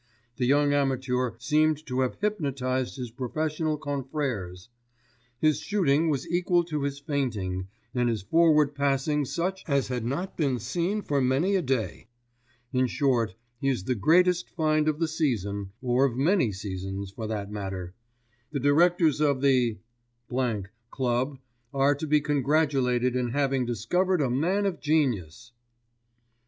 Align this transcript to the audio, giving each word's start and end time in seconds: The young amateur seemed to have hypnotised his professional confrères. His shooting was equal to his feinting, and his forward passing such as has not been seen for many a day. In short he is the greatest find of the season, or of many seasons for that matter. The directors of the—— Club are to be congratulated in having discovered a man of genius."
The 0.37 0.47
young 0.47 0.73
amateur 0.73 1.33
seemed 1.37 1.85
to 1.85 1.99
have 1.99 2.17
hypnotised 2.21 2.95
his 2.97 3.11
professional 3.11 3.77
confrères. 3.77 4.69
His 5.37 5.59
shooting 5.59 6.09
was 6.09 6.27
equal 6.27 6.63
to 6.63 6.81
his 6.81 6.97
feinting, 6.97 7.67
and 7.93 8.09
his 8.09 8.23
forward 8.23 8.73
passing 8.73 9.25
such 9.25 9.63
as 9.67 9.89
has 9.89 10.01
not 10.01 10.35
been 10.35 10.57
seen 10.57 11.03
for 11.03 11.21
many 11.21 11.55
a 11.55 11.61
day. 11.61 12.07
In 12.73 12.87
short 12.87 13.35
he 13.59 13.69
is 13.69 13.83
the 13.83 13.93
greatest 13.93 14.49
find 14.49 14.87
of 14.87 14.97
the 14.97 15.07
season, 15.07 15.69
or 15.83 16.05
of 16.05 16.17
many 16.17 16.51
seasons 16.51 17.11
for 17.11 17.27
that 17.27 17.51
matter. 17.51 17.93
The 18.51 18.59
directors 18.59 19.21
of 19.21 19.41
the—— 19.43 19.77
Club 20.89 21.37
are 21.75 21.93
to 21.93 22.07
be 22.07 22.21
congratulated 22.21 23.15
in 23.15 23.33
having 23.33 23.67
discovered 23.67 24.21
a 24.21 24.31
man 24.31 24.65
of 24.65 24.79
genius." 24.79 25.51